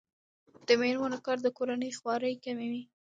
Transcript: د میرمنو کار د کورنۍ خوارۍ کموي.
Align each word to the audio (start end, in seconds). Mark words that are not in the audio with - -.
د 0.67 0.69
میرمنو 0.81 1.17
کار 1.25 1.37
د 1.43 1.47
کورنۍ 1.57 1.91
خوارۍ 1.99 2.33
کموي. 2.43 2.83